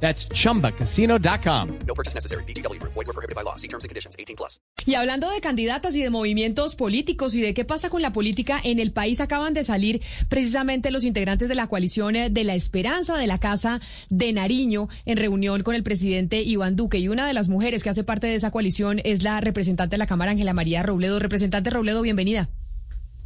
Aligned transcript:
That's 0.00 0.28
chumbacasino.com. 0.28 1.68
No 1.86 1.94
purchase 1.94 2.14
necessary. 2.14 2.44
BGW. 2.44 2.80
Void 2.82 3.06
were 3.06 3.12
prohibited 3.12 3.34
by 3.34 3.42
law. 3.42 3.56
See 3.56 3.68
terms 3.68 3.84
and 3.84 3.88
conditions. 3.88 4.14
18 4.18 4.36
plus. 4.36 4.60
Y 4.84 4.94
hablando 4.94 5.30
de 5.30 5.40
candidatas 5.40 5.96
y 5.96 6.02
de 6.02 6.10
movimientos 6.10 6.76
políticos 6.76 7.34
y 7.34 7.40
de 7.40 7.54
qué 7.54 7.64
pasa 7.64 7.90
con 7.90 8.02
la 8.02 8.12
política 8.12 8.60
en 8.62 8.78
el 8.78 8.92
país, 8.92 9.20
acaban 9.20 9.54
de 9.54 9.64
salir 9.64 10.00
precisamente 10.28 10.90
los 10.90 11.04
integrantes 11.04 11.48
de 11.48 11.54
la 11.54 11.66
coalición 11.66 12.14
eh, 12.14 12.30
de 12.30 12.44
la 12.44 12.54
Esperanza 12.54 13.16
de 13.16 13.26
la 13.26 13.38
Casa 13.38 13.80
de 14.10 14.32
Nariño 14.32 14.88
en 15.06 15.16
reunión 15.16 15.62
con 15.62 15.74
el 15.74 15.82
presidente 15.82 16.42
Iván 16.42 16.76
Duque. 16.76 16.98
Y 16.98 17.08
una 17.08 17.26
de 17.26 17.32
las 17.32 17.48
mujeres 17.48 17.82
que 17.82 17.90
hace 17.90 18.04
parte 18.04 18.26
de 18.26 18.34
esa 18.34 18.50
coalición 18.50 19.00
es 19.04 19.22
la 19.22 19.40
representante 19.40 19.94
de 19.94 19.98
la 19.98 20.06
Cámara, 20.06 20.32
Ángela 20.32 20.52
María 20.52 20.82
Robledo. 20.82 21.18
Representante 21.18 21.70
Robledo, 21.70 22.02
bienvenida. 22.02 22.48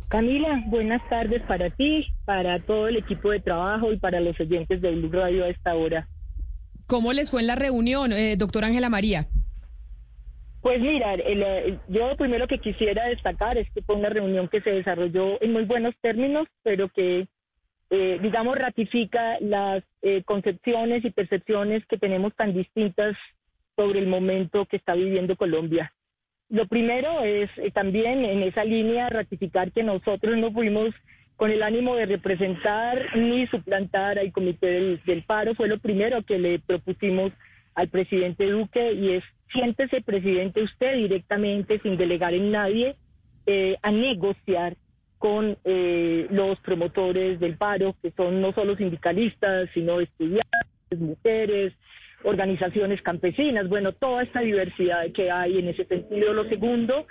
Camila, 0.08 0.64
buenas 0.66 1.08
tardes 1.08 1.40
para 1.42 1.70
ti, 1.70 2.08
para 2.24 2.58
todo 2.58 2.88
el 2.88 2.96
equipo 2.96 3.30
de 3.30 3.38
trabajo 3.38 3.92
y 3.92 3.96
para 3.96 4.20
los 4.20 4.38
oyentes 4.40 4.80
de 4.80 4.90
Blue 4.90 5.10
Radio 5.12 5.44
a 5.44 5.48
esta 5.48 5.74
hora. 5.76 6.08
¿Cómo 6.90 7.12
les 7.12 7.30
fue 7.30 7.40
en 7.40 7.46
la 7.46 7.54
reunión, 7.54 8.12
eh, 8.12 8.34
doctora 8.36 8.66
Ángela 8.66 8.88
María? 8.88 9.28
Pues 10.60 10.80
mira, 10.80 11.14
el, 11.14 11.40
eh, 11.40 11.78
yo 11.86 12.16
primero 12.16 12.48
que 12.48 12.58
quisiera 12.58 13.06
destacar 13.06 13.56
es 13.58 13.70
que 13.70 13.80
fue 13.80 13.94
una 13.94 14.08
reunión 14.08 14.48
que 14.48 14.60
se 14.60 14.72
desarrolló 14.72 15.40
en 15.40 15.52
muy 15.52 15.62
buenos 15.66 15.94
términos, 16.00 16.48
pero 16.64 16.88
que, 16.88 17.28
eh, 17.90 18.18
digamos, 18.20 18.58
ratifica 18.58 19.38
las 19.38 19.84
eh, 20.02 20.24
concepciones 20.24 21.04
y 21.04 21.10
percepciones 21.10 21.86
que 21.86 21.96
tenemos 21.96 22.34
tan 22.34 22.52
distintas 22.54 23.16
sobre 23.76 24.00
el 24.00 24.08
momento 24.08 24.66
que 24.66 24.78
está 24.78 24.94
viviendo 24.94 25.36
Colombia. 25.36 25.92
Lo 26.48 26.66
primero 26.66 27.20
es 27.22 27.50
eh, 27.58 27.70
también 27.70 28.24
en 28.24 28.42
esa 28.42 28.64
línea 28.64 29.08
ratificar 29.10 29.70
que 29.70 29.84
nosotros 29.84 30.36
no 30.36 30.50
fuimos 30.50 30.90
con 31.40 31.50
el 31.50 31.62
ánimo 31.62 31.96
de 31.96 32.04
representar 32.04 33.16
ni 33.16 33.46
suplantar 33.46 34.18
al 34.18 34.30
comité 34.30 34.98
del, 35.06 35.22
paro. 35.22 35.54
Fue 35.54 35.68
lo 35.68 35.78
primero 35.78 36.20
que 36.20 36.38
le 36.38 36.58
propusimos 36.58 37.32
al 37.74 37.88
presidente 37.88 38.50
Duque 38.50 38.92
y 38.92 39.12
es 39.12 39.24
siéntese 39.50 40.02
presidente 40.02 40.62
usted 40.62 40.96
directamente 40.96 41.80
sin 41.82 41.96
delegar 41.96 42.34
en 42.34 42.50
nadie 42.50 42.94
eh, 43.46 43.78
a 43.80 43.90
negociar 43.90 44.76
con 45.16 45.56
eh, 45.64 46.26
los 46.30 46.60
promotores 46.60 47.40
del 47.40 47.56
paro, 47.56 47.96
que 48.02 48.10
son 48.10 48.42
no 48.42 48.52
solo 48.52 48.76
sindicalistas, 48.76 49.70
sino 49.72 49.98
estudiantes, 49.98 50.98
mujeres, 50.98 51.72
organizaciones 52.22 53.00
campesinas, 53.00 53.66
bueno, 53.66 53.92
toda 53.92 54.24
esta 54.24 54.40
diversidad 54.40 55.10
que 55.12 55.30
hay 55.30 55.58
en 55.58 55.68
ese 55.68 55.86
sentido. 55.86 56.34
Lo 56.34 56.44
segundo 56.50 57.06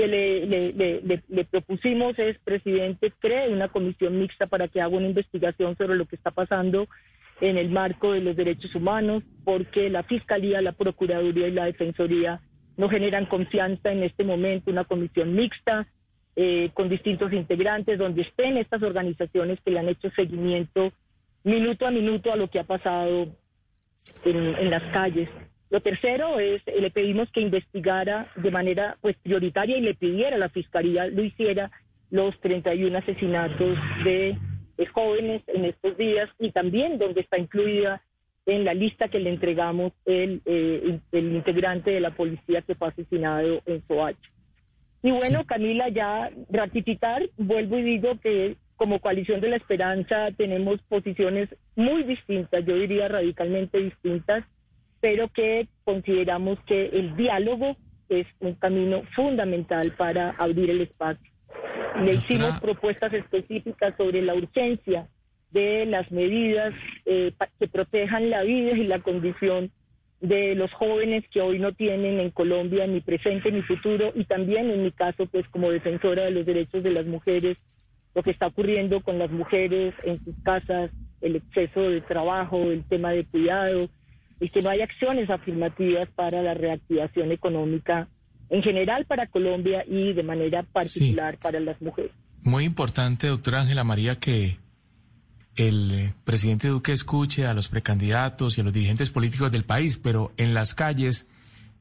que 0.00 0.08
le, 0.08 0.46
le, 0.46 0.72
le, 0.72 1.22
le, 1.28 1.44
propusimos 1.44 2.18
es, 2.18 2.38
presidente, 2.38 3.12
cree 3.18 3.50
una 3.50 3.68
comisión 3.68 4.18
mixta 4.18 4.46
para 4.46 4.66
que 4.66 4.80
haga 4.80 4.96
una 4.96 5.08
investigación 5.08 5.76
sobre 5.76 5.96
lo 5.96 6.06
que 6.06 6.16
está 6.16 6.30
pasando 6.30 6.88
en 7.42 7.58
el 7.58 7.68
marco 7.68 8.12
de 8.12 8.22
los 8.22 8.34
derechos 8.34 8.74
humanos, 8.74 9.22
porque 9.44 9.90
la 9.90 10.02
Fiscalía, 10.02 10.62
la 10.62 10.72
Procuraduría 10.72 11.48
y 11.48 11.52
la 11.52 11.66
Defensoría 11.66 12.40
no 12.78 12.88
generan 12.88 13.26
confianza 13.26 13.92
en 13.92 14.02
este 14.02 14.24
momento, 14.24 14.70
una 14.70 14.84
comisión 14.84 15.34
mixta 15.34 15.86
eh, 16.34 16.70
con 16.72 16.88
distintos 16.88 17.30
integrantes, 17.34 17.98
donde 17.98 18.22
estén 18.22 18.56
estas 18.56 18.82
organizaciones 18.82 19.58
que 19.62 19.70
le 19.70 19.80
han 19.80 19.88
hecho 19.90 20.10
seguimiento 20.16 20.94
minuto 21.44 21.86
a 21.86 21.90
minuto 21.90 22.32
a 22.32 22.36
lo 22.36 22.48
que 22.48 22.58
ha 22.58 22.64
pasado 22.64 23.28
en, 24.24 24.36
en 24.56 24.70
las 24.70 24.82
calles. 24.94 25.28
Lo 25.70 25.80
tercero 25.80 26.38
es, 26.38 26.62
eh, 26.66 26.80
le 26.80 26.90
pedimos 26.90 27.30
que 27.30 27.40
investigara 27.40 28.30
de 28.36 28.50
manera 28.50 28.98
pues 29.00 29.16
prioritaria 29.22 29.76
y 29.76 29.82
le 29.82 29.94
pidiera 29.94 30.36
a 30.36 30.38
la 30.38 30.48
Fiscalía 30.48 31.06
lo 31.06 31.22
hiciera 31.22 31.70
los 32.10 32.38
31 32.40 32.98
asesinatos 32.98 33.78
de 34.04 34.36
de 34.80 34.86
jóvenes 34.86 35.42
en 35.48 35.66
estos 35.66 35.94
días 35.98 36.30
y 36.38 36.52
también 36.52 36.98
donde 36.98 37.20
está 37.20 37.36
incluida 37.36 38.02
en 38.46 38.64
la 38.64 38.72
lista 38.72 39.08
que 39.08 39.20
le 39.20 39.28
entregamos 39.28 39.92
el, 40.06 40.40
eh, 40.46 41.00
el 41.12 41.34
integrante 41.34 41.90
de 41.90 42.00
la 42.00 42.12
policía 42.12 42.62
que 42.62 42.74
fue 42.74 42.88
asesinado 42.88 43.60
en 43.66 43.82
Soacha. 43.86 44.30
Y 45.02 45.10
bueno, 45.10 45.44
Camila, 45.44 45.90
ya 45.90 46.30
ratificar, 46.48 47.28
vuelvo 47.36 47.76
y 47.76 47.82
digo 47.82 48.18
que 48.20 48.56
como 48.76 49.00
coalición 49.00 49.42
de 49.42 49.50
la 49.50 49.56
esperanza 49.56 50.30
tenemos 50.34 50.80
posiciones 50.88 51.50
muy 51.76 52.02
distintas, 52.02 52.64
yo 52.64 52.74
diría 52.74 53.08
radicalmente 53.08 53.78
distintas, 53.78 54.44
pero 55.00 55.28
que 55.28 55.68
consideramos 55.84 56.58
que 56.66 56.86
el 56.86 57.16
diálogo 57.16 57.76
es 58.08 58.26
un 58.40 58.54
camino 58.54 59.02
fundamental 59.14 59.92
para 59.92 60.30
abrir 60.30 60.70
el 60.70 60.82
espacio. 60.82 61.30
Le 62.02 62.14
hicimos 62.14 62.58
propuestas 62.60 63.12
específicas 63.12 63.94
sobre 63.96 64.22
la 64.22 64.34
urgencia 64.34 65.08
de 65.50 65.86
las 65.86 66.10
medidas 66.10 66.74
eh, 67.06 67.32
que 67.58 67.68
protejan 67.68 68.30
la 68.30 68.42
vida 68.42 68.72
y 68.72 68.86
la 68.86 69.00
condición 69.00 69.70
de 70.20 70.54
los 70.54 70.72
jóvenes 70.72 71.24
que 71.30 71.40
hoy 71.40 71.58
no 71.58 71.72
tienen 71.72 72.20
en 72.20 72.30
Colombia 72.30 72.86
ni 72.86 73.00
presente 73.00 73.50
ni 73.50 73.62
futuro 73.62 74.12
y 74.14 74.24
también 74.24 74.70
en 74.70 74.82
mi 74.82 74.92
caso 74.92 75.26
pues 75.26 75.48
como 75.48 75.70
defensora 75.70 76.24
de 76.24 76.30
los 76.30 76.44
derechos 76.44 76.82
de 76.82 76.90
las 76.90 77.06
mujeres 77.06 77.56
lo 78.14 78.22
que 78.22 78.30
está 78.30 78.48
ocurriendo 78.48 79.00
con 79.00 79.18
las 79.18 79.30
mujeres 79.30 79.94
en 80.04 80.22
sus 80.22 80.34
casas 80.42 80.90
el 81.22 81.36
exceso 81.36 81.88
de 81.88 82.02
trabajo 82.02 82.58
el 82.70 82.84
tema 82.84 83.12
de 83.12 83.24
cuidado 83.24 83.88
y 84.40 84.48
que 84.48 84.62
no 84.62 84.70
hay 84.70 84.80
acciones 84.80 85.30
afirmativas 85.30 86.08
para 86.14 86.42
la 86.42 86.54
reactivación 86.54 87.30
económica 87.30 88.08
en 88.48 88.62
general 88.62 89.04
para 89.06 89.26
Colombia 89.26 89.84
y 89.86 90.12
de 90.12 90.22
manera 90.22 90.62
particular 90.64 91.38
para 91.38 91.60
las 91.60 91.80
mujeres. 91.80 92.10
Muy 92.42 92.64
importante, 92.64 93.28
doctora 93.28 93.60
Ángela 93.60 93.84
María, 93.84 94.16
que 94.16 94.56
el 95.56 96.12
presidente 96.24 96.68
Duque 96.68 96.92
escuche 96.92 97.46
a 97.46 97.54
los 97.54 97.68
precandidatos 97.68 98.56
y 98.56 98.60
a 98.60 98.64
los 98.64 98.72
dirigentes 98.72 99.10
políticos 99.10 99.52
del 99.52 99.64
país, 99.64 99.98
pero 99.98 100.32
en 100.36 100.54
las 100.54 100.74
calles, 100.74 101.28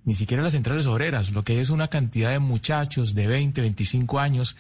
ni 0.03 0.13
siquiera 0.13 0.43
las 0.43 0.53
centrales 0.53 0.85
obreras, 0.85 1.31
lo 1.31 1.43
que 1.43 1.53
hay 1.53 1.59
es 1.59 1.69
una 1.69 1.87
cantidad 1.87 2.31
de 2.31 2.39
muchachos 2.39 3.15
de 3.15 3.27
20, 3.27 3.61
25 3.61 4.19
años 4.19 4.55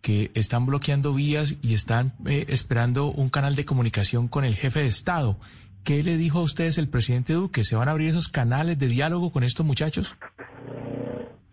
que 0.00 0.30
están 0.34 0.66
bloqueando 0.66 1.14
vías 1.14 1.56
y 1.62 1.74
están 1.74 2.12
eh, 2.26 2.44
esperando 2.48 3.06
un 3.06 3.30
canal 3.30 3.54
de 3.56 3.64
comunicación 3.64 4.28
con 4.28 4.44
el 4.44 4.54
jefe 4.54 4.80
de 4.80 4.86
Estado. 4.86 5.38
¿Qué 5.84 6.02
le 6.02 6.16
dijo 6.16 6.38
a 6.38 6.42
ustedes 6.42 6.78
el 6.78 6.88
presidente 6.88 7.34
Duque? 7.34 7.62
¿Se 7.62 7.76
van 7.76 7.88
a 7.88 7.90
abrir 7.90 8.08
esos 8.08 8.28
canales 8.28 8.78
de 8.78 8.88
diálogo 8.88 9.30
con 9.30 9.44
estos 9.44 9.66
muchachos? 9.66 10.16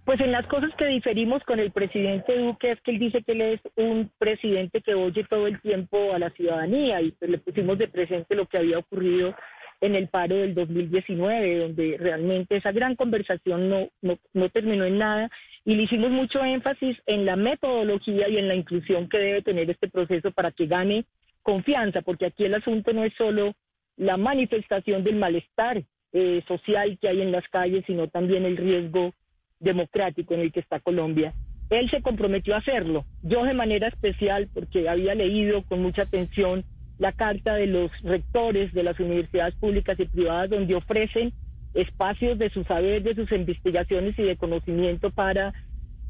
Pues 0.05 0.21
en 0.21 0.31
las 0.31 0.47
cosas 0.47 0.71
que 0.77 0.85
diferimos 0.85 1.43
con 1.43 1.59
el 1.59 1.71
presidente 1.71 2.37
Duque 2.37 2.71
es 2.71 2.81
que 2.81 2.91
él 2.91 2.99
dice 2.99 3.23
que 3.23 3.33
él 3.33 3.41
es 3.41 3.59
un 3.75 4.09
presidente 4.17 4.79
que 4.81 4.93
oye 4.93 5.25
todo 5.25 5.47
el 5.47 5.59
tiempo 5.59 6.13
a 6.13 6.19
la 6.19 6.29
ciudadanía 6.29 7.01
y 7.01 7.11
pues 7.11 7.29
le 7.29 7.39
pusimos 7.39 7.77
de 7.77 7.89
presente 7.89 8.35
lo 8.35 8.45
que 8.45 8.57
había 8.57 8.77
ocurrido 8.77 9.35
en 9.81 9.95
el 9.95 10.07
paro 10.07 10.37
del 10.37 10.55
2019, 10.55 11.57
donde 11.57 11.97
realmente 11.99 12.55
esa 12.55 12.71
gran 12.71 12.95
conversación 12.95 13.69
no, 13.69 13.89
no, 14.01 14.17
no 14.33 14.47
terminó 14.47 14.85
en 14.85 14.97
nada 14.97 15.29
y 15.65 15.75
le 15.75 15.83
hicimos 15.83 16.09
mucho 16.09 16.41
énfasis 16.41 16.97
en 17.05 17.25
la 17.25 17.35
metodología 17.35 18.29
y 18.29 18.37
en 18.37 18.47
la 18.47 18.55
inclusión 18.55 19.09
que 19.09 19.17
debe 19.17 19.41
tener 19.41 19.69
este 19.69 19.89
proceso 19.89 20.31
para 20.31 20.51
que 20.51 20.67
gane 20.67 21.05
confianza, 21.43 22.01
porque 22.01 22.27
aquí 22.27 22.45
el 22.45 22.53
asunto 22.53 22.93
no 22.93 23.03
es 23.03 23.13
solo 23.17 23.55
la 24.01 24.17
manifestación 24.17 25.03
del 25.03 25.17
malestar 25.17 25.83
eh, 26.11 26.41
social 26.47 26.97
que 26.99 27.07
hay 27.07 27.21
en 27.21 27.31
las 27.31 27.47
calles, 27.49 27.83
sino 27.85 28.07
también 28.07 28.45
el 28.45 28.57
riesgo 28.57 29.13
democrático 29.59 30.33
en 30.33 30.39
el 30.39 30.51
que 30.51 30.59
está 30.59 30.79
Colombia. 30.79 31.35
Él 31.69 31.87
se 31.91 32.01
comprometió 32.01 32.55
a 32.55 32.57
hacerlo. 32.57 33.05
Yo 33.21 33.43
de 33.43 33.53
manera 33.53 33.87
especial, 33.87 34.49
porque 34.51 34.89
había 34.89 35.13
leído 35.13 35.61
con 35.61 35.83
mucha 35.83 36.01
atención 36.01 36.65
la 36.97 37.11
carta 37.11 37.53
de 37.53 37.67
los 37.67 37.91
rectores 38.01 38.73
de 38.73 38.81
las 38.81 38.99
universidades 38.99 39.53
públicas 39.53 39.99
y 39.99 40.05
privadas 40.05 40.49
donde 40.49 40.73
ofrecen 40.73 41.31
espacios 41.75 42.39
de 42.39 42.49
su 42.49 42.63
saber, 42.63 43.03
de 43.03 43.13
sus 43.13 43.31
investigaciones 43.31 44.17
y 44.17 44.23
de 44.23 44.35
conocimiento 44.35 45.11
para 45.11 45.53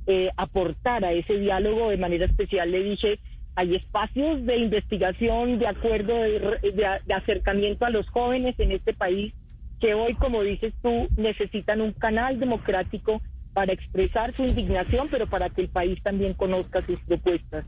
eh, 0.07 0.29
aportar 0.37 1.03
a 1.03 1.11
ese 1.11 1.39
diálogo. 1.39 1.89
De 1.89 1.97
manera 1.97 2.23
especial 2.23 2.71
le 2.71 2.83
dije, 2.83 3.19
hay 3.61 3.75
espacios 3.75 4.43
de 4.43 4.57
investigación, 4.57 5.59
de 5.59 5.67
acuerdo, 5.67 6.15
de, 6.15 6.39
de, 6.63 6.87
de 7.05 7.13
acercamiento 7.13 7.85
a 7.85 7.91
los 7.91 8.09
jóvenes 8.09 8.55
en 8.57 8.71
este 8.71 8.93
país 8.93 9.33
que 9.79 9.93
hoy, 9.93 10.15
como 10.15 10.41
dices 10.41 10.73
tú, 10.81 11.07
necesitan 11.15 11.79
un 11.79 11.91
canal 11.93 12.39
democrático 12.39 13.21
para 13.53 13.71
expresar 13.73 14.35
su 14.35 14.43
indignación, 14.43 15.09
pero 15.11 15.27
para 15.27 15.49
que 15.49 15.61
el 15.61 15.69
país 15.69 16.01
también 16.01 16.33
conozca 16.33 16.83
sus 16.87 16.99
propuestas. 17.01 17.65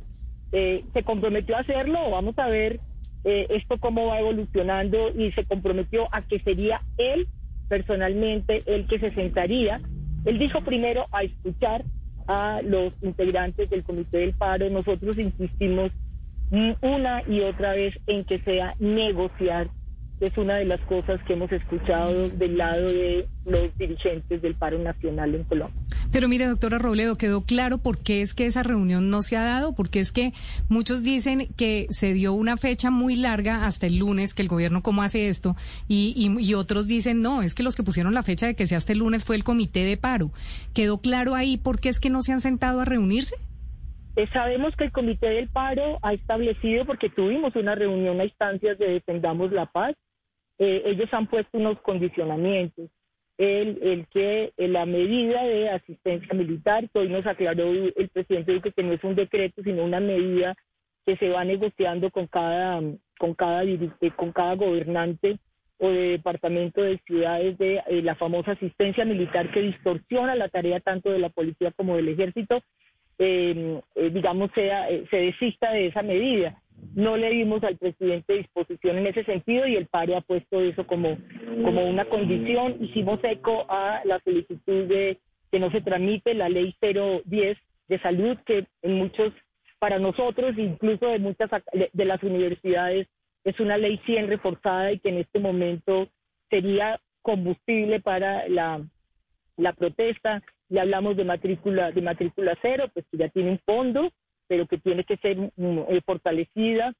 Eh, 0.51 0.83
se 0.93 1.03
comprometió 1.03 1.55
a 1.57 1.59
hacerlo, 1.59 2.09
vamos 2.09 2.37
a 2.39 2.47
ver 2.47 2.79
eh, 3.23 3.45
esto 3.51 3.77
cómo 3.77 4.07
va 4.07 4.19
evolucionando 4.19 5.11
y 5.15 5.31
se 5.31 5.45
comprometió 5.45 6.07
a 6.11 6.23
que 6.23 6.39
sería 6.39 6.81
él 6.97 7.27
personalmente 7.69 8.63
el 8.65 8.87
que 8.87 8.99
se 8.99 9.11
sentaría 9.13 9.79
Él 10.25 10.37
dijo 10.37 10.61
primero 10.61 11.07
a 11.11 11.23
escuchar 11.23 11.85
a 12.27 12.61
los 12.63 12.95
integrantes 13.01 13.69
del 13.69 13.83
Comité 13.83 14.19
del 14.19 14.33
Paro. 14.33 14.69
Nosotros 14.69 15.17
insistimos 15.17 15.91
una 16.81 17.23
y 17.27 17.41
otra 17.41 17.73
vez 17.73 17.95
en 18.07 18.25
que 18.25 18.39
sea 18.39 18.75
negociar 18.79 19.69
es 20.25 20.37
una 20.37 20.55
de 20.55 20.65
las 20.65 20.79
cosas 20.81 21.21
que 21.23 21.33
hemos 21.33 21.51
escuchado 21.51 22.29
del 22.29 22.57
lado 22.57 22.85
de 22.85 23.27
los 23.45 23.77
dirigentes 23.77 24.41
del 24.41 24.55
paro 24.55 24.79
nacional 24.79 25.35
en 25.35 25.43
Colombia. 25.43 25.75
Pero 26.11 26.27
mire, 26.27 26.47
doctora 26.47 26.77
Robledo, 26.77 27.17
quedó 27.17 27.41
claro 27.41 27.79
por 27.79 27.99
qué 27.99 28.21
es 28.21 28.33
que 28.33 28.45
esa 28.45 28.63
reunión 28.63 29.09
no 29.09 29.21
se 29.21 29.35
ha 29.35 29.43
dado, 29.43 29.73
porque 29.73 29.99
es 29.99 30.11
que 30.11 30.33
muchos 30.69 31.03
dicen 31.03 31.47
que 31.57 31.87
se 31.89 32.13
dio 32.13 32.33
una 32.33 32.55
fecha 32.55 32.89
muy 32.89 33.15
larga 33.15 33.65
hasta 33.65 33.87
el 33.87 33.97
lunes, 33.97 34.33
que 34.33 34.43
el 34.43 34.47
gobierno 34.47 34.81
cómo 34.81 35.01
hace 35.01 35.27
esto, 35.27 35.55
y, 35.87 36.13
y, 36.39 36.53
otros 36.53 36.87
dicen 36.87 37.21
no, 37.21 37.41
es 37.41 37.55
que 37.55 37.63
los 37.63 37.75
que 37.75 37.83
pusieron 37.83 38.13
la 38.13 38.23
fecha 38.23 38.45
de 38.45 38.55
que 38.55 38.67
sea 38.67 38.77
hasta 38.77 38.93
el 38.93 38.99
lunes 38.99 39.23
fue 39.23 39.35
el 39.35 39.43
comité 39.43 39.83
de 39.83 39.97
paro. 39.97 40.31
¿Quedó 40.73 40.99
claro 40.99 41.35
ahí 41.35 41.57
por 41.57 41.79
qué 41.79 41.89
es 41.89 41.99
que 41.99 42.09
no 42.09 42.21
se 42.21 42.31
han 42.31 42.41
sentado 42.41 42.79
a 42.79 42.85
reunirse? 42.85 43.35
Eh, 44.15 44.27
sabemos 44.31 44.75
que 44.75 44.85
el 44.85 44.91
Comité 44.91 45.29
del 45.29 45.49
Paro 45.49 45.97
ha 46.03 46.13
establecido, 46.13 46.85
porque 46.85 47.09
tuvimos 47.09 47.55
una 47.55 47.73
reunión 47.73 48.19
a 48.19 48.25
instancias 48.25 48.77
de 48.77 48.89
Defendamos 48.89 49.51
la 49.51 49.65
Paz, 49.65 49.95
eh, 50.63 50.83
ellos 50.85 51.13
han 51.13 51.27
puesto 51.27 51.57
unos 51.57 51.79
condicionamientos. 51.81 52.89
El, 53.37 54.07
que 54.11 54.53
la 54.55 54.85
medida 54.85 55.43
de 55.43 55.69
asistencia 55.69 56.33
militar, 56.33 56.87
que 56.89 56.99
hoy 56.99 57.09
nos 57.09 57.25
aclaró 57.25 57.73
el 57.73 58.09
presidente 58.09 58.53
Duque 58.53 58.71
que 58.71 58.83
no 58.83 58.93
es 58.93 59.03
un 59.03 59.15
decreto, 59.15 59.61
sino 59.63 59.83
una 59.83 59.99
medida 59.99 60.55
que 61.05 61.17
se 61.17 61.29
va 61.29 61.43
negociando 61.43 62.11
con 62.11 62.27
cada, 62.27 62.79
con 63.17 63.33
cada, 63.33 63.63
eh, 63.63 63.89
con 64.15 64.31
cada 64.31 64.55
gobernante 64.55 65.39
o 65.79 65.89
de 65.89 66.09
departamento 66.11 66.83
de 66.83 66.99
ciudades 67.05 67.57
de 67.57 67.81
eh, 67.87 68.01
la 68.01 68.15
famosa 68.15 68.51
asistencia 68.51 69.03
militar 69.03 69.51
que 69.51 69.63
distorsiona 69.63 70.35
la 70.35 70.47
tarea 70.47 70.79
tanto 70.79 71.11
de 71.11 71.19
la 71.19 71.29
policía 71.29 71.71
como 71.71 71.97
del 71.97 72.09
ejército, 72.09 72.61
digamos, 73.17 74.51
sea, 74.53 74.87
se 75.09 75.17
desista 75.17 75.71
de 75.71 75.87
esa 75.87 76.03
medida. 76.03 76.62
No 76.95 77.17
le 77.17 77.29
dimos 77.29 77.63
al 77.63 77.77
presidente 77.77 78.33
disposición 78.33 78.97
en 78.97 79.07
ese 79.07 79.23
sentido 79.23 79.67
y 79.67 79.75
el 79.75 79.87
paro 79.87 80.15
ha 80.15 80.21
puesto 80.21 80.61
eso 80.61 80.85
como, 80.85 81.17
como 81.63 81.85
una 81.85 82.05
condición. 82.05 82.77
Hicimos 82.79 83.19
eco 83.23 83.65
a 83.67 84.01
la 84.05 84.19
solicitud 84.23 84.85
de 84.85 85.19
que 85.51 85.59
no 85.59 85.71
se 85.71 85.81
tramite 85.81 86.33
la 86.33 86.49
ley 86.49 86.75
010 86.81 87.57
de 87.87 87.99
salud, 87.99 88.37
que 88.45 88.67
en 88.81 88.93
muchos, 88.93 89.33
para 89.79 89.99
nosotros, 89.99 90.53
incluso 90.57 91.07
de 91.07 91.19
muchas 91.19 91.49
de 91.93 92.05
las 92.05 92.21
universidades, 92.23 93.07
es 93.43 93.59
una 93.59 93.77
ley 93.77 93.99
100 94.05 94.27
reforzada 94.27 94.91
y 94.91 94.99
que 94.99 95.09
en 95.09 95.17
este 95.17 95.39
momento 95.39 96.07
sería 96.49 96.99
combustible 97.21 97.99
para 97.99 98.47
la, 98.47 98.81
la 99.57 99.73
protesta. 99.73 100.41
Le 100.69 100.79
hablamos 100.79 101.17
de 101.17 101.25
matrícula, 101.25 101.91
de 101.91 102.01
matrícula 102.01 102.57
cero, 102.61 102.85
pues 102.93 103.05
que 103.11 103.17
ya 103.17 103.29
tiene 103.29 103.51
un 103.51 103.59
fondo 103.65 104.11
pero 104.47 104.67
que 104.67 104.77
tiene 104.77 105.03
que 105.03 105.17
ser 105.17 105.37
mm, 105.37 105.79
eh, 105.89 106.01
fortalecida. 106.05 106.93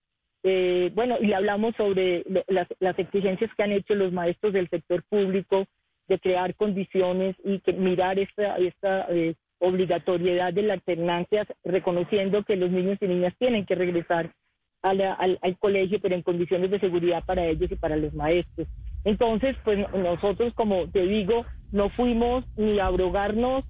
Eh, 0.43 0.91
bueno, 0.93 1.17
y 1.21 1.33
hablamos 1.33 1.75
sobre 1.75 2.23
las, 2.47 2.99
exigencias 2.99 3.51
que 3.55 3.63
han 3.63 3.71
hecho 3.71 3.95
los 3.95 4.11
maestros 4.11 4.53
del 4.53 4.69
sector 4.69 5.03
público 5.03 5.65
de 6.07 6.19
crear 6.19 6.53
condiciones 6.55 7.35
y 7.45 7.59
que 7.59 7.71
mirar 7.71 8.19
esta, 8.19 8.57
esta 8.57 9.07
eh, 9.09 9.35
obligatoriedad 9.59 10.51
de 10.53 10.63
la 10.63 10.73
alternancia, 10.73 11.47
reconociendo 11.63 12.43
que 12.43 12.57
los 12.57 12.71
niños 12.71 12.97
y 12.99 13.07
niñas 13.07 13.33
tienen 13.39 13.65
que 13.65 13.75
regresar 13.75 14.33
al, 14.81 14.99
al, 14.99 15.57
colegio, 15.57 15.99
pero 16.01 16.13
en 16.13 16.23
condiciones 16.23 16.69
de 16.69 16.79
seguridad 16.79 17.23
para 17.23 17.45
ellos 17.45 17.71
y 17.71 17.75
para 17.75 17.95
los 17.95 18.13
maestros. 18.13 18.67
Entonces, 19.05 19.55
pues 19.63 19.79
nosotros, 19.93 20.53
como 20.53 20.89
te 20.89 21.05
digo, 21.07 21.45
no 21.71 21.89
fuimos 21.89 22.43
ni 22.57 22.79
a 22.79 22.87
abrogarnos 22.87 23.63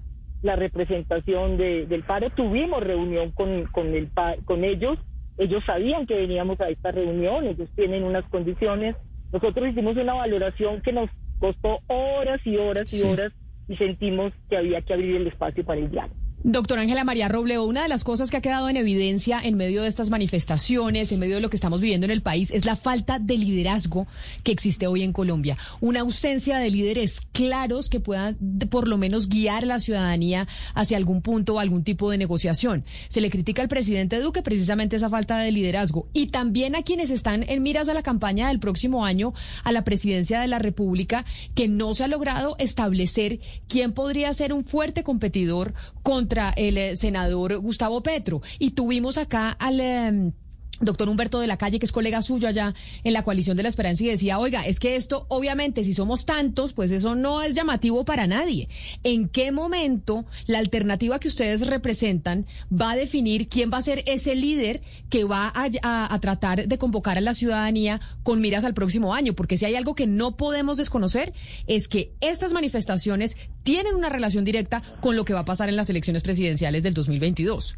la 0.44 0.56
representación 0.56 1.58
del 1.58 2.04
paro. 2.04 2.30
Tuvimos 2.30 2.84
reunión 2.84 3.32
con, 3.32 3.66
con, 3.72 3.88
el, 3.96 4.12
con 4.46 4.64
ellos. 4.64 5.00
Ellos 5.38 5.64
sabían 5.66 6.06
que 6.06 6.16
veníamos 6.16 6.62
a 6.62 6.70
esta 6.70 6.92
reunión, 6.92 7.48
ellos 7.48 7.70
tienen 7.76 8.04
unas 8.04 8.26
condiciones. 8.26 8.96
Nosotros 9.32 9.70
hicimos 9.70 9.98
una 9.98 10.14
valoración 10.14 10.82
que 10.82 10.94
nos 10.94 11.10
costó 11.40 11.80
horas 11.88 12.40
y 12.46 12.58
horas 12.58 12.94
y 12.94 13.02
horas 13.02 13.32
y 13.68 13.76
sentimos 13.78 14.32
que 14.50 14.58
había 14.58 14.82
que 14.82 14.94
abrir 14.94 15.16
el 15.16 15.28
espacio 15.28 15.66
para 15.66 15.80
el 15.80 15.90
diálogo. 15.90 16.23
Doctora 16.46 16.82
Ángela 16.82 17.06
María 17.06 17.30
Robleo, 17.30 17.64
una 17.64 17.84
de 17.84 17.88
las 17.88 18.04
cosas 18.04 18.30
que 18.30 18.36
ha 18.36 18.42
quedado 18.42 18.68
en 18.68 18.76
evidencia 18.76 19.40
en 19.42 19.56
medio 19.56 19.82
de 19.82 19.88
estas 19.88 20.10
manifestaciones, 20.10 21.10
en 21.14 21.22
medio 21.22 21.36
de 21.36 21.42
lo 21.42 21.50
que 21.50 21.56
estamos 21.56 21.80
viviendo 21.80 22.04
en 22.04 22.12
el 22.12 22.22
país, 22.22 22.52
es 22.52 22.66
la 22.66 22.76
falta 22.76 23.18
de 23.18 23.38
liderazgo 23.38 24.08
que 24.44 24.52
existe 24.52 24.86
hoy 24.86 25.04
en 25.04 25.14
Colombia. 25.14 25.58
Una 25.80 26.02
ausencia 26.02 26.58
de 26.58 26.70
líderes 26.70 27.22
claros 27.32 27.90
que 27.90 28.02
puedan 28.02 28.38
por 28.70 28.90
lo 28.90 28.98
menos 28.98 29.30
guiar 29.30 29.64
a 29.64 29.68
la 29.68 29.80
ciudadanía 29.80 30.46
hacia 30.74 30.98
algún 30.98 31.22
punto 31.22 31.56
o 31.56 31.60
algún 31.60 31.86
tipo 31.86 32.12
de 32.12 32.18
negociación. 32.18 32.84
Se 33.08 33.22
le 33.22 33.30
critica 33.30 33.62
al 33.62 33.70
presidente 33.70 34.20
Duque 34.20 34.42
precisamente 34.42 34.98
esa 34.98 35.10
falta 35.10 35.38
de 35.38 35.50
liderazgo 35.54 36.10
y 36.12 36.28
también 36.28 36.76
a 36.76 36.84
quienes 36.84 37.10
están 37.10 37.46
en 37.48 37.64
miras 37.64 37.88
a 37.88 37.94
la 37.94 38.04
campaña 38.04 38.50
del 38.50 38.60
próximo 38.60 39.06
año 39.06 39.34
a 39.64 39.72
la 39.72 39.86
presidencia 39.86 40.42
de 40.42 40.48
la 40.48 40.60
República, 40.60 41.24
que 41.56 41.70
no 41.70 41.94
se 41.94 42.04
ha 42.04 42.10
logrado 42.10 42.58
establecer 42.60 43.40
quién 43.70 43.94
podría 43.94 44.34
ser 44.34 44.52
un 44.52 44.66
fuerte 44.66 45.04
competidor 45.04 45.74
contra 46.02 46.33
el 46.56 46.78
eh, 46.78 46.96
senador 46.96 47.58
Gustavo 47.60 48.02
Petro. 48.02 48.42
Y 48.60 48.72
tuvimos 48.72 49.18
acá 49.18 49.50
al... 49.52 49.80
Em, 49.80 50.32
doctor 50.80 51.10
Humberto 51.10 51.40
de 51.40 51.48
la 51.48 51.58
Calle, 51.58 51.80
que 51.80 51.86
es 51.86 51.92
colega 51.92 52.22
suyo 52.22 52.48
allá 52.48 52.74
en 53.04 53.14
la 53.14 53.24
coalición 53.24 53.58
de 53.58 53.64
la 53.64 53.70
esperanza, 53.70 54.04
y 54.04 54.08
decía, 54.08 54.40
oiga, 54.40 54.66
es 54.66 54.80
que 54.80 54.96
esto, 54.96 55.26
obviamente, 55.30 55.84
si 55.84 55.94
somos 55.94 56.26
tantos, 56.26 56.74
pues 56.74 56.92
eso 56.92 57.16
no 57.16 57.42
es 57.42 57.54
llamativo 57.54 58.06
para 58.06 58.28
nadie. 58.28 58.70
¿En 59.04 59.30
qué 59.30 59.52
momento 59.52 60.26
la 60.48 60.60
alternativa 60.60 61.20
que 61.20 61.28
ustedes 61.28 61.68
representan 61.68 62.46
va 62.72 62.92
a 62.92 62.96
definir 62.96 63.48
quién 63.48 63.72
va 63.72 63.78
a 63.78 63.84
ser 63.84 64.04
ese 64.06 64.36
líder 64.36 64.82
que 65.10 65.24
va 65.24 65.52
a, 65.54 66.20
tratar 66.20 66.68
de 66.68 66.78
convocar 66.78 67.18
a 67.18 67.22
la 67.22 67.34
ciudadanía 67.34 68.02
con 68.24 68.42
miras 68.42 68.66
al 68.66 68.74
próximo 68.74 69.14
año? 69.14 69.34
Porque 69.34 69.58
si 69.58 69.66
hay 69.66 69.76
algo 69.76 69.96
que 69.96 70.08
no 70.08 70.38
podemos 70.38 70.78
desconocer, 70.78 71.34
es 71.68 71.88
que 71.88 72.14
estas 72.22 72.54
manifestaciones 72.54 73.38
tienen 73.64 73.96
una 73.96 74.10
relación 74.10 74.44
directa 74.44 74.82
con 75.02 75.16
lo 75.16 75.26
que 75.26 75.34
va 75.34 75.42
a 75.42 75.46
pasar 75.46 75.70
en 75.70 75.76
las 75.76 75.90
elecciones 75.90 76.24
presidenciales 76.24 76.84
del 76.84 76.94
2022. 76.94 77.76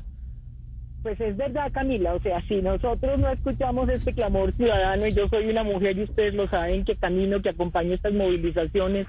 Pues 1.06 1.22
es 1.22 1.38
verdad, 1.38 1.72
Camila, 1.72 2.16
o 2.16 2.20
sea, 2.20 2.42
si 2.48 2.64
nosotros 2.64 3.20
no 3.20 3.30
escuchamos 3.30 3.88
este 3.90 4.12
clamor 4.12 4.52
ciudadano, 4.54 5.06
y 5.06 5.14
yo 5.14 5.28
soy 5.30 5.48
una 5.48 5.64
mujer 5.64 5.96
y 6.00 6.06
ustedes 6.06 6.34
lo 6.34 6.48
saben, 6.48 6.84
que 6.84 6.96
camino, 6.96 7.44
que 7.44 7.50
acompaño 7.50 7.94
estas 7.94 8.14
movilizaciones, 8.14 9.06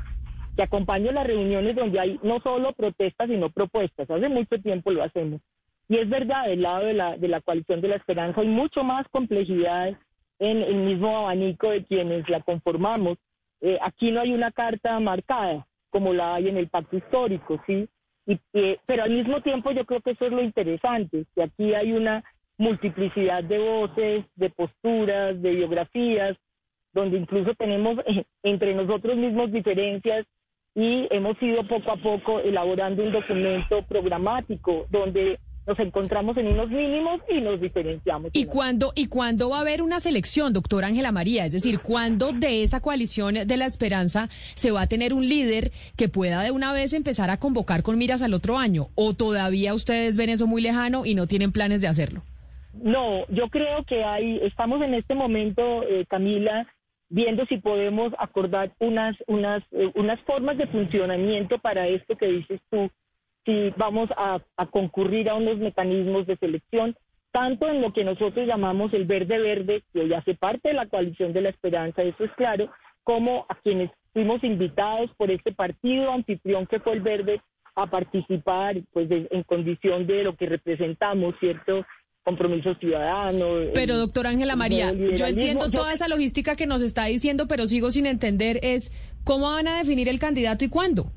que 0.55 0.63
acompaño 0.63 1.11
las 1.13 1.27
reuniones 1.27 1.75
donde 1.75 1.99
hay 1.99 2.21
no 2.23 2.39
solo 2.41 2.75
protestas, 2.75 3.31
sino 3.31 3.49
propuestas. 3.49 4.11
Hace 4.11 4.29
mucho 4.29 4.61
tiempo 4.61 4.91
lo 4.91 5.05
hacemos. 5.05 5.41
Y 5.89 5.97
es 5.97 6.07
verdad, 6.07 6.49
del 6.49 6.61
lado 6.61 6.85
de 6.85 6.93
la, 6.93 7.17
de 7.17 7.29
la 7.29 7.41
coalición 7.41 7.81
de 7.81 7.89
la 7.89 7.97
esperanza 7.97 8.43
hay 8.43 8.49
mucho 8.49 8.85
más 8.85 9.09
complejidad 9.09 9.99
en 10.39 10.63
el 10.65 10.75
mismo 10.75 11.17
abanico 11.17 11.71
de 11.71 11.83
quienes 11.83 12.29
la 12.29 12.43
conformamos. 12.43 13.17
Eh, 13.63 13.79
aquí 13.81 14.11
no 14.11 14.21
hay 14.21 14.35
una 14.35 14.53
carta 14.53 15.01
marcada 15.01 15.67
como 15.89 16.13
la 16.13 16.35
hay 16.35 16.49
en 16.49 16.59
el 16.59 16.69
pacto 16.69 16.99
histórico, 16.99 17.59
¿sí? 17.67 17.89
Y, 18.27 18.39
pero 18.87 19.05
al 19.05 19.11
mismo 19.11 19.41
tiempo 19.41 19.71
yo 19.71 19.85
creo 19.85 20.01
que 20.01 20.11
eso 20.11 20.27
es 20.27 20.33
lo 20.33 20.43
interesante, 20.43 21.27
que 21.35 21.43
aquí 21.43 21.75
hay 21.75 21.93
una 21.93 22.25
multiplicidad 22.59 23.45
de 23.45 23.59
voces, 23.59 24.25
de 24.35 24.51
posturas, 24.51 25.41
de 25.41 25.55
biografías, 25.55 26.37
donde 26.93 27.19
incluso 27.19 27.55
tenemos 27.55 27.99
eh, 28.07 28.25
entre 28.43 28.75
nosotros 28.75 29.17
mismos 29.17 29.53
diferencias 29.53 30.27
y 30.75 31.07
hemos 31.11 31.41
ido 31.43 31.67
poco 31.67 31.93
a 31.93 31.97
poco 31.97 32.41
elaborando 32.41 33.03
un 33.03 33.13
documento 33.13 33.83
programático 33.83 34.87
donde 34.91 35.39
nos 35.67 35.79
encontramos 35.81 36.37
en 36.37 36.47
unos 36.47 36.71
mínimos 36.71 37.21
y 37.29 37.41
nos 37.41 37.61
diferenciamos. 37.61 38.31
¿Y 38.33 38.47
cuándo, 38.47 38.93
¿Y 38.95 39.09
cuándo 39.09 39.51
va 39.51 39.59
a 39.59 39.61
haber 39.61 39.83
una 39.83 40.01
selección, 40.01 40.53
doctora 40.53 40.87
Ángela 40.87 41.13
María? 41.13 41.47
Es 41.47 41.53
decir, 41.53 41.81
¿cuándo 41.81 42.33
de 42.33 42.63
esa 42.63 42.81
coalición 42.81 43.35
de 43.47 43.57
la 43.57 43.67
esperanza 43.67 44.29
se 44.55 44.71
va 44.71 44.83
a 44.83 44.87
tener 44.87 45.13
un 45.13 45.29
líder 45.29 45.73
que 45.97 46.09
pueda 46.09 46.43
de 46.43 46.53
una 46.53 46.73
vez 46.73 46.93
empezar 46.93 47.31
a 47.31 47.39
convocar 47.39 47.83
con 47.83 47.99
miras 47.99 48.23
al 48.23 48.35
otro 48.35 48.59
año? 48.59 48.89
¿O 48.95 49.15
todavía 49.15 49.75
ustedes 49.75 50.17
ven 50.17 50.31
eso 50.31 50.47
muy 50.47 50.63
lejano 50.63 51.05
y 51.05 51.15
no 51.15 51.27
tienen 51.27 51.53
planes 51.53 51.81
de 51.81 51.89
hacerlo? 51.89 52.23
No, 52.75 53.27
yo 53.29 53.49
creo 53.49 53.85
que 53.85 54.05
hay, 54.05 54.39
estamos 54.43 54.83
en 54.83 54.95
este 54.95 55.15
momento, 55.15 55.83
eh, 55.83 56.05
Camila, 56.07 56.67
viendo 57.09 57.47
si 57.47 57.59
podemos 57.59 58.13
acordar 58.19 58.73
unas, 58.79 59.17
unas, 59.27 59.63
eh, 59.73 59.91
unas 59.95 60.21
formas 60.21 60.59
de 60.59 60.67
funcionamiento 60.67 61.59
para 61.59 61.89
esto 61.89 62.17
que 62.17 62.27
dices 62.27 62.61
tú 62.71 62.91
si 63.47 63.73
vamos 63.77 64.11
a, 64.17 64.41
concurrir 64.71 65.31
a 65.31 65.35
unos 65.35 65.57
mecanismos 65.59 66.27
de 66.27 66.37
selección, 66.37 66.97
tanto 67.31 67.69
en 67.69 67.81
lo 67.81 67.93
que 67.93 68.05
nosotros 68.05 68.47
llamamos 68.47 68.93
el 68.93 69.07
verde 69.07 69.39
verde, 69.39 69.83
que 69.93 70.09
ya 70.09 70.19
hace 70.19 70.35
parte 70.35 70.69
de 70.69 70.75
la 70.75 70.87
coalición 70.87 71.33
de 71.33 71.43
la 71.43 71.49
esperanza, 71.51 72.03
eso 72.03 72.25
es 72.25 72.33
claro, 72.33 72.71
como 73.05 73.47
a 73.49 73.55
quienes 73.55 73.91
fuimos 74.13 74.43
invitados 74.43 75.11
por 75.17 75.31
este 75.31 75.53
partido 75.53 76.13
anfitrión 76.13 76.67
que 76.67 76.81
fue 76.81 76.95
el 76.95 77.01
verde 77.01 77.41
a 77.77 77.87
participar 77.87 78.77
pues 78.93 79.09
en 79.11 79.43
condición 79.45 80.07
de 80.07 80.25
lo 80.25 80.35
que 80.35 80.47
representamos, 80.47 81.35
¿cierto? 81.39 81.87
compromiso 82.27 82.75
ciudadano. 82.75 83.47
Pero 83.73 83.97
doctor 83.97 84.27
Ángela 84.27 84.57
María, 84.57 84.93
yo 84.93 85.27
entiendo 85.27 85.71
toda 85.71 85.93
esa 85.93 86.09
logística 86.09 86.57
que 86.57 86.67
nos 86.67 86.83
está 86.83 87.05
diciendo, 87.05 87.47
pero 87.47 87.69
sigo 87.69 87.93
sin 87.93 88.05
entender 88.05 88.59
es 88.65 88.91
cómo 89.23 89.49
van 89.49 89.69
a 89.69 89.79
definir 89.79 90.09
el 90.09 90.19
candidato 90.19 90.65
y 90.65 90.69
cuándo. 90.69 91.13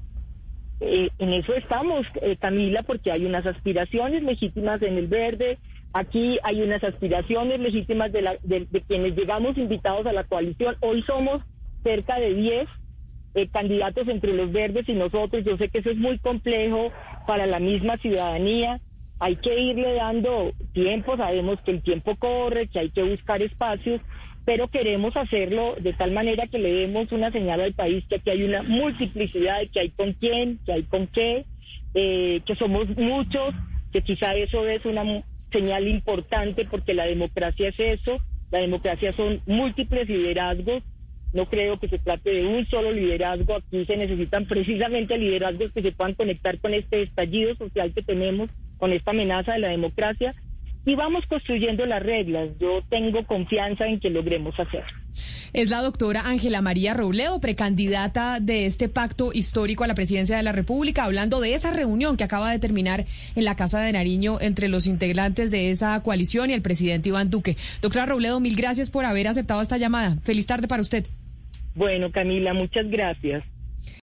Eh, 0.82 1.10
en 1.20 1.34
eso 1.34 1.54
estamos, 1.54 2.06
eh, 2.22 2.38
Camila, 2.38 2.84
porque 2.84 3.12
hay 3.12 3.26
unas 3.26 3.46
aspiraciones 3.46 4.24
legítimas 4.24 4.82
en 4.82 4.98
el 4.98 5.08
verde, 5.08 5.58
aquí 5.94 6.40
hay 6.44 6.62
unas 6.62 6.84
aspiraciones 6.84 7.60
legítimas 7.60 8.12
de, 8.12 8.22
la, 8.22 8.38
de, 8.44 8.66
quienes 8.88 9.16
llegamos 9.16 9.58
invitados 9.58 10.06
a 10.06 10.14
la 10.14 10.24
coalición. 10.24 10.78
Hoy 10.80 11.02
somos 11.04 11.42
cerca 11.84 12.18
de 12.20 12.34
10 12.34 12.68
eh, 13.36 13.48
candidatos 13.50 14.08
entre 14.08 14.34
los 14.34 14.52
verdes 14.52 14.88
y 14.88 14.94
nosotros. 14.94 15.44
Yo 15.44 15.58
sé 15.58 15.70
que 15.70 15.80
eso 15.80 15.90
es 15.90 15.98
muy 15.98 16.18
complejo 16.20 16.92
para 17.28 17.46
la 17.46 17.60
misma 17.60 17.98
ciudadanía. 17.98 18.80
Hay 19.20 19.36
que 19.36 19.60
irle 19.60 19.96
dando 19.96 20.54
tiempo, 20.72 21.18
sabemos 21.18 21.60
que 21.62 21.72
el 21.72 21.82
tiempo 21.82 22.16
corre, 22.16 22.68
que 22.68 22.80
hay 22.80 22.90
que 22.90 23.04
buscar 23.04 23.42
espacios, 23.42 24.00
pero 24.46 24.68
queremos 24.68 25.16
hacerlo 25.16 25.76
de 25.80 25.94
tal 25.94 26.12
manera 26.12 26.48
que 26.48 26.60
le 26.60 26.72
demos 26.72 27.12
una 27.12 27.32
señal 27.32 27.62
al 27.62 27.74
país 27.74 28.04
que 28.10 28.16
aquí 28.16 28.30
hay 28.32 28.44
una 28.44 28.64
multiplicidad, 28.64 29.62
que 29.72 29.80
hay 29.80 29.90
con 29.90 30.14
quién, 30.14 30.60
que 30.66 30.74
hay 30.74 30.84
con 30.84 31.08
qué, 31.08 31.46
eh, 31.94 32.42
que 32.46 32.56
somos 32.56 32.88
muchos, 32.98 33.54
que 33.92 34.02
quizá 34.02 34.36
eso 34.36 34.68
es 34.68 34.86
una 34.86 35.04
señal 35.52 35.88
importante 35.88 36.66
porque 36.66 36.94
la 36.94 37.06
democracia 37.06 37.70
es 37.70 37.80
eso, 37.80 38.20
la 38.52 38.60
democracia 38.60 39.14
son 39.14 39.42
múltiples 39.46 40.08
liderazgos, 40.08 40.84
no 41.34 41.48
creo 41.48 41.80
que 41.80 41.88
se 41.88 42.00
trate 42.00 42.32
de 42.32 42.46
un 42.48 42.66
solo 42.68 42.92
liderazgo, 42.92 43.56
aquí 43.56 43.86
se 43.86 43.98
necesitan 43.98 44.46
precisamente 44.46 45.18
liderazgos 45.18 45.72
que 45.72 45.84
se 45.84 45.92
puedan 45.92 46.16
conectar 46.16 46.60
con 46.60 46.74
este 46.74 47.04
estallido 47.04 47.56
social 47.56 47.94
que 47.94 48.02
tenemos, 48.02 48.50
con 48.78 48.94
esta 48.94 49.12
amenaza 49.12 49.54
de 49.54 49.60
la 49.60 49.68
democracia 49.68 50.34
y 50.86 50.96
vamos 50.96 51.26
construyendo 51.28 51.86
las 51.86 52.02
reglas. 52.02 52.50
Yo 52.60 52.82
tengo 52.90 53.26
confianza 53.26 53.88
en 53.88 54.00
que 54.00 54.10
logremos 54.10 54.60
hacerlo. 54.60 54.98
Es 55.54 55.70
la 55.70 55.82
doctora 55.82 56.22
Ángela 56.26 56.62
María 56.62 56.94
Robledo, 56.94 57.40
precandidata 57.42 58.40
de 58.40 58.66
este 58.66 58.88
pacto 58.90 59.32
histórico 59.34 59.84
a 59.84 59.88
la 59.88 59.96
presidencia 59.96 60.38
de 60.38 60.44
la 60.44 60.52
República, 60.52 61.04
hablando 61.04 61.40
de 61.40 61.54
esa 61.54 61.72
reunión 61.72 62.18
que 62.18 62.24
acaba 62.24 62.52
de 62.52 62.60
terminar 62.60 63.06
en 63.36 63.46
la 63.46 63.56
Casa 63.56 63.82
de 63.82 63.92
Nariño 63.92 64.40
entre 64.42 64.68
los 64.68 64.88
integrantes 64.88 65.52
de 65.52 65.72
esa 65.72 66.02
coalición 66.04 66.50
y 66.50 66.54
el 66.54 66.62
presidente 66.62 67.10
Iván 67.10 67.30
Duque. 67.30 67.58
Doctora 67.82 68.06
Robledo, 68.06 68.40
mil 68.40 68.56
gracias 68.56 68.90
por 68.90 69.06
haber 69.06 69.28
aceptado 69.28 69.62
esta 69.62 69.78
llamada. 69.78 70.18
Feliz 70.24 70.46
tarde 70.46 70.68
para 70.68 70.82
usted. 70.82 71.06
Bueno, 71.76 72.12
Camila, 72.12 72.54
muchas 72.54 72.90
gracias. 72.90 73.44